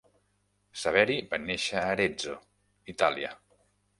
Severi 0.83 1.17
va 1.33 1.39
néixer 1.43 1.77
a 1.83 1.93
Arezzo, 1.95 2.35
Itàlia. 2.97 3.33